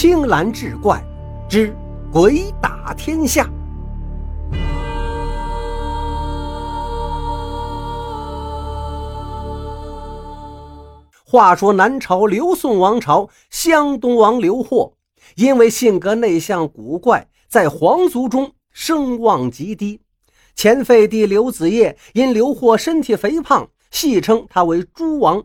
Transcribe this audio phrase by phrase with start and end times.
[0.00, 0.98] 青蓝志怪
[1.46, 1.76] 之
[2.10, 3.46] 鬼打天下。
[11.22, 14.94] 话说南朝刘宋王朝湘东王刘获，
[15.36, 20.00] 因为性格内向古怪，在皇族中声望极低。
[20.54, 25.44] 前废帝刘子业因刘获身体肥胖，戏称他为“猪王”。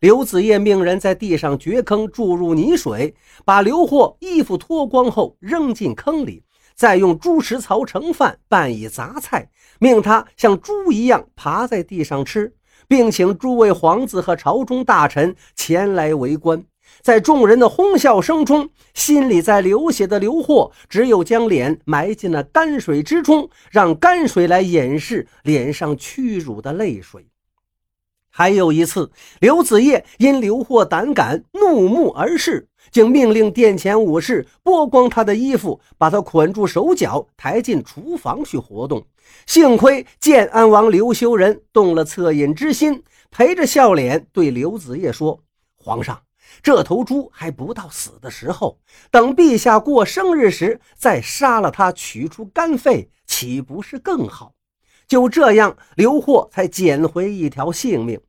[0.00, 3.14] 刘子业命人在地上掘坑，注入泥水，
[3.44, 6.42] 把刘获衣服脱光后扔进坑里，
[6.74, 12.54] 再用猪食槽盛饭，拌以杂菜，命他像猪一样爬在地上吃，
[12.86, 16.62] 并请诸位皇子和朝中大臣前来围观。
[17.00, 27.26] 在众人的哄笑声中，心里在流血的刘获只有将脸埋进了泔水之中，让泔水来掩饰脸上屈辱的泪水。
[28.38, 39.02] 还有一次，刘子业因刘获胆敢，怒目而视，竟命令殿前武士剥光他的衣服，把他捆住手脚，抬进厨房去活动。
[39.46, 45.40] 幸亏建安王刘修仁动了恻隐之心，陪着笑脸对刘子业说
[45.82, 46.20] ：“皇上，
[46.62, 48.78] 这头猪还不到死的时候，
[49.10, 54.52] 等陛下过生日时再杀了它，取出肝肺，岂不是更好？”
[55.08, 58.20] 就这样，刘获才捡回一条性命。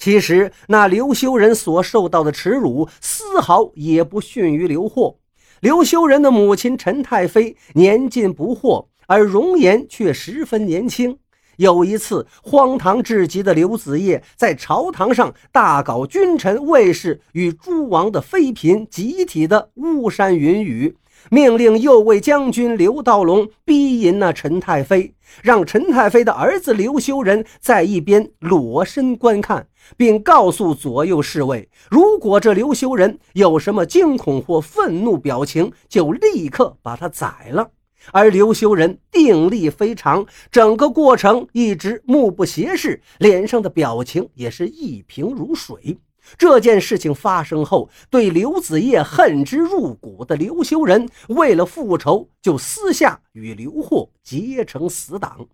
[0.00, 5.18] 其实，那刘修仁所受到的耻辱，丝毫也不逊于刘获。
[5.60, 11.18] 刘修仁的母亲陈太妃年近不惑，而容颜却十分年轻。
[11.58, 20.96] 有一次，荒唐至极的刘子业在朝堂上大搞君臣、卫士与诸王的妃嫔集体的巫山云雨。
[21.28, 37.70] 命令右卫将军刘道隆逼引那陈太妃，让陈太妃的儿子刘修仁在一边裸身观看，并告诉左右侍卫，如果这刘修仁有什么惊恐或愤怒表情，就立刻把他宰了。
[38.12, 45.98] 而刘修仁定力非常，整个过程一直目不斜视，脸上的表情也是一平如水。
[46.38, 55.46] 这件事情发生后，对刘子业恨之入骨的刘修仁，为了复仇，就私下与刘获结成死党。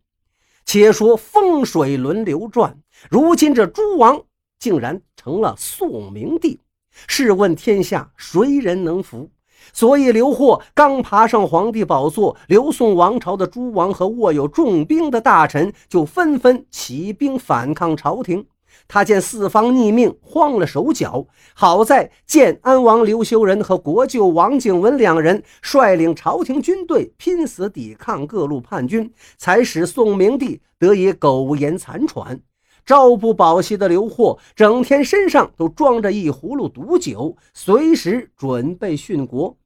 [0.65, 2.77] 且说风水轮流转，
[3.09, 4.21] 如今这诸王
[4.59, 6.59] 竟然成了宋明帝，
[7.07, 9.31] 试问天下谁人能服？
[9.73, 18.47] 所以刘获刚爬上皇帝宝座，刘宋王朝的诸王和握有重兵的大臣就纷纷起兵反抗朝廷。
[18.89, 21.27] 他见四方逆命，慌了手脚。
[21.55, 32.41] 好在建安王刘修仁和国舅王景文两人率领朝廷军队拼死抵抗各路叛军，才使宋明帝得以苟延残喘。
[32.85, 39.57] 朝不保夕的刘获，整天身上都装着一葫芦毒酒，随时准备殉国。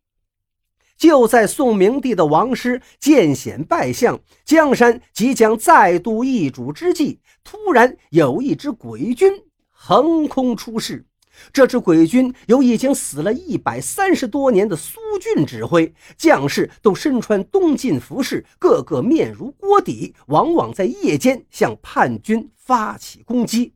[1.01, 9.33] 就在宋明帝的王师见险败相，江山即将再度易主之际，突然有一支鬼军
[9.71, 11.07] 横空出世。
[11.55, 23.73] 这支鬼军由已经死了一百三十多年的苏峻指挥，将士都身穿东晋服饰，个个面如锅底，往往在夜间向叛军发起攻击。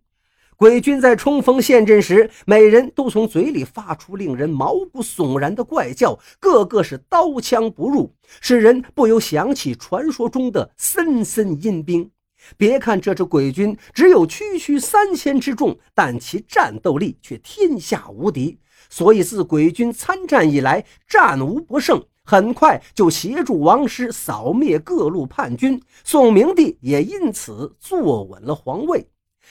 [0.57, 12.09] 鬼军在冲锋陷阵时，每人都从嘴里发出令人毛骨悚然的怪叫，个个是刀枪不入，使人不由想起传说中的森森阴兵。
[12.57, 18.57] 别看这支鬼军只有区区三千之众，但其战斗力却天下无敌。
[18.89, 25.83] 所以自鬼军参战以来，战无不胜，很快就协助王师扫灭各路叛军。
[26.05, 29.05] 宋明帝也因此坐稳了皇位。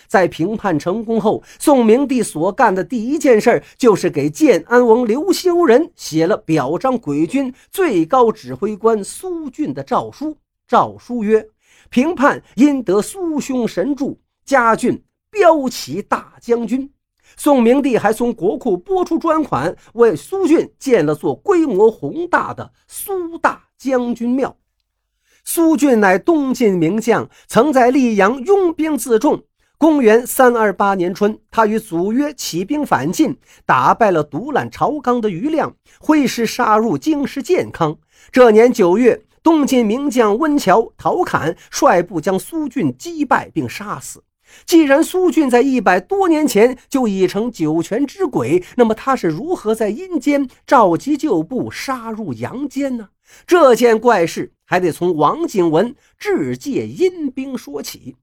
[0.08, 10.38] 在平叛成功后，宋明帝所干的第一件事就是给建安王刘修仁写了表彰鬼军最高指挥官苏峻的诏书。
[10.68, 11.48] 诏书曰
[11.90, 16.90] ：“平叛因得苏兄神助，加郡骠骑大将军。”
[17.36, 24.56] 宋明帝还从国库拨出专款，为苏峻建了座规模宏大的苏大将军庙。
[25.44, 29.44] 苏峻乃东晋名将，曾在溧阳拥兵自重。
[29.84, 33.36] 公元三二八年春，他与祖约起兵反晋，
[33.66, 37.98] 打败了独揽朝纲的余亮，挥师杀入京师建康。
[38.32, 44.24] 这年九月，东晋名将温峤、陶侃率部将苏峻击败并杀死。
[44.66, 53.10] 既然苏峻在一百多年前就已成九泉之鬼，那么他是如何在阴间召集旧部，杀入阳间呢？
[53.46, 58.16] 这件怪事还得从王景文致借阴兵说起。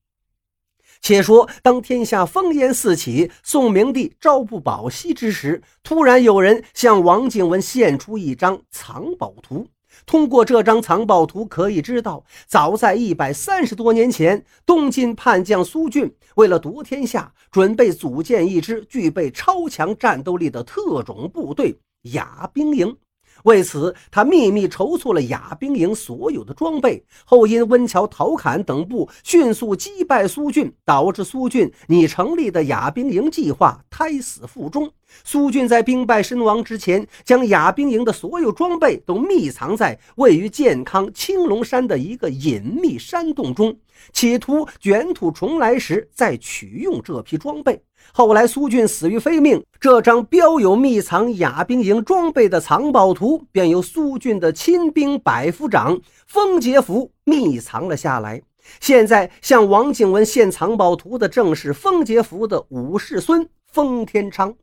[1.02, 9.67] 且说，当天下烽烟四起，宋明帝朝不保夕之时，突然有人向王景文献出一张藏宝图。
[10.06, 21.79] 通过这张藏宝图，可以知道，早在一百三十多年前，东晋叛将苏峻为了夺天下，准备组建一支具备超强战斗力的特种部队——
[22.12, 22.97] 雅兵营。
[23.44, 34.90] 为此，他秘密筹措了雅兵营所有的装备，后因温峤、陶侃等部迅速击败苏峻，导致苏峻拟成立的雅兵营计划胎死腹中。
[35.25, 43.76] 苏峻在兵败身亡之前，将雅兵营的所有装备都密藏在位于健康青龙山的一个隐秘山洞中，
[44.12, 47.82] 企图卷土重来时再取用这批装备。
[48.12, 58.43] 后来苏俊死于非命，这张标有密藏亚兵营装备的藏宝图，便由苏俊的亲兵百夫长封杰福密藏了下来。
[58.81, 64.55] 现在向王景文献藏宝图的，正是封杰福的五世孙封天昌。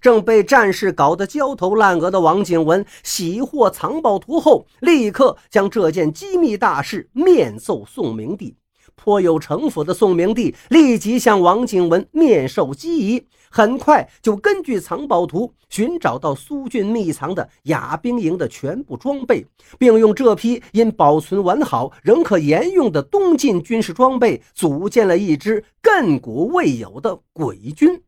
[0.00, 8.54] 正被战事搞得焦头烂额的王景文，喜获藏宝图后，立刻将这件机密大事面奏宋明帝。
[8.96, 19.44] 颇有城府的宋明帝立即向王景文面授机宜，很快就根据藏宝图寻找到苏俊密藏的雅兵营的全部装备，
[19.78, 28.02] 并用这批因保存完好仍可沿用的东晋军事装备，组建了一支亘古未有的鬼军。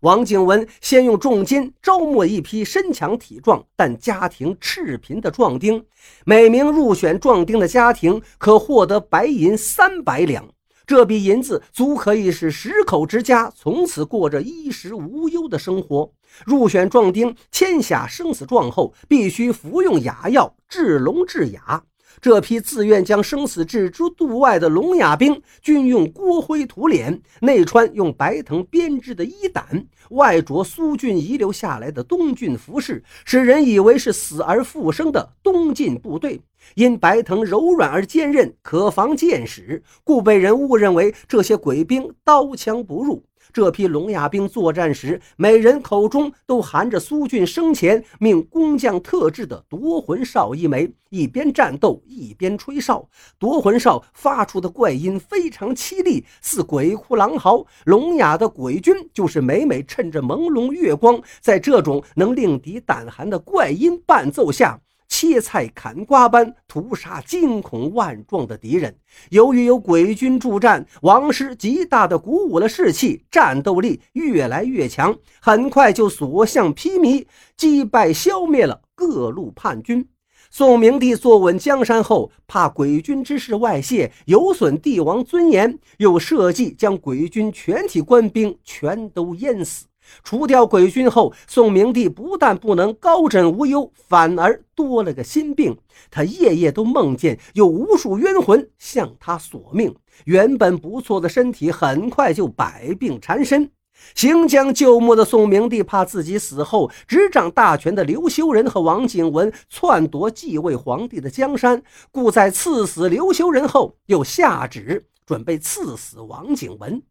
[0.00, 5.84] 王景文先用重金招募一批身强体壮但家庭赤贫的壮丁，
[6.24, 10.48] 每名入选壮丁的家庭可获得白银三百两。
[10.86, 16.10] 这笔银子足可以使十口之家从此过着衣食无忧的生活。
[16.46, 21.82] 入选壮丁签下生死状后，必须服用哑药治聋治哑。
[22.20, 36.40] 这批自愿将生死置之度外的聋哑兵，均用锅灰涂脸，内穿用白藤编织的衣胆，外着苏俊遗留下来的东郡服饰，使人以为是死而复生的东晋部队。
[36.74, 43.22] 因白藤柔软而坚韧，可防箭矢，故被人误认为这些鬼兵刀枪不入。
[43.52, 53.08] 这批聋哑兵作战时，每人口中都含着苏俊生前命工匠特制的夺魂哨一枚，一边战斗一边吹哨。
[53.38, 57.64] 夺魂哨发出的怪音非常凄厉，似鬼哭狼嚎。
[57.84, 64.80] 聋哑的鬼军就是每每趁着朦胧月光，在这种能令敌胆寒的怪音伴奏下。
[65.08, 68.94] 切菜砍瓜般屠杀惊恐万状的敌人。
[69.30, 77.26] 由于有鬼军助战，王师极大的鼓舞了士气，战斗力越来越强，很快就所向披靡，
[77.56, 80.06] 击败消灭了各路叛军。
[80.50, 89.84] 宋明帝坐稳江山后，怕鬼军之事外泄，有损帝王尊严，又设计将鬼军全体官兵全都淹死。
[90.22, 95.78] 除掉鬼军后，宋明帝不但不能高枕无忧，反而多了个心病。
[96.10, 99.94] 他夜夜都梦见有无数冤魂向他索命，
[100.24, 103.70] 原本不错的身体很快就百病缠身。
[104.14, 111.82] 行将就木的宋明帝怕自己死后，执掌大权的刘修仁和王景文篡夺继位皇帝的江山，
[112.12, 117.02] 故在赐死刘修仁后，又下旨准备赐死王景文。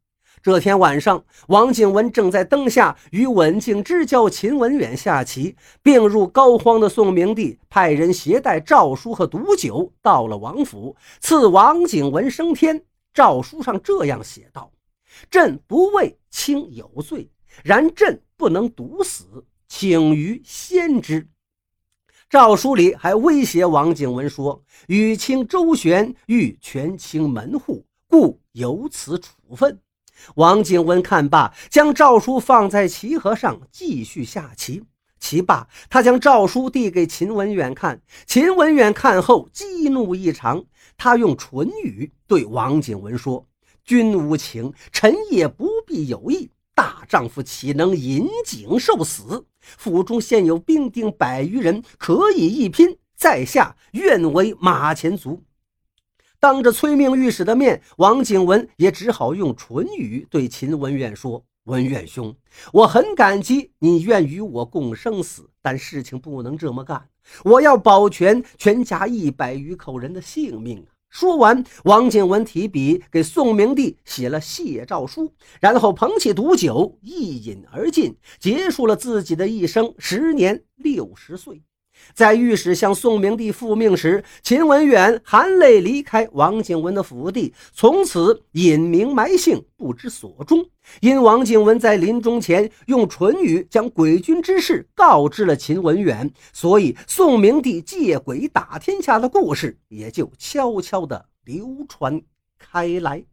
[0.41, 5.55] 这天晚上，王景文正在灯下与稳静之交秦文远下棋。
[5.81, 12.81] 病入膏肓的宋明帝派人携带诏书和毒酒到了王府，赐王景文升天。
[13.13, 14.71] 诏书上这样写道
[15.29, 17.29] ：“朕不畏卿有罪，
[17.63, 19.25] 然朕不能毒死，
[19.67, 21.27] 请于先知。”
[22.29, 29.77] 诏书里还威胁王景文说：“与卿周旋，欲权倾门户，故有此处分。”
[30.36, 34.83] 王景文看罢，将诏书放在棋盒上，继续下棋。
[35.19, 38.00] 棋罢，他将诏书递给秦文远看。
[38.26, 40.64] 秦文远看后，激怒异常。
[40.95, 43.45] 他用唇语对王景文说
[43.83, 46.50] ：“君无情，臣也不必有意。
[46.76, 49.45] 大丈夫岂能引颈受死？
[49.59, 52.97] 府中现有兵丁百余人，可以一拼。
[53.16, 55.42] 在下愿为马前卒。”
[56.39, 62.35] 当着催命御史的面，王景文也只好用唇语对秦文远说：“文远兄，
[62.71, 67.09] 我很感激你愿与我共生死，但事情不能这么干。
[67.44, 81.63] 我要保全全家一百余口人的性命啊！”说完，王景文提笔给宋明帝写了谢诏书，然后捧起毒酒一饮而尽，结束了自己的一生，时年六十岁。
[82.13, 90.66] 在御史向宋明帝复命时，秦文远含泪离开王景文的府邸，从此隐名埋姓，不知所终。
[91.01, 102.21] 因王景文在临终前用唇语将鬼君之事告知了秦文远，所以宋明帝借鬼打天下的故事也就悄悄地流传
[102.57, 103.23] 开来。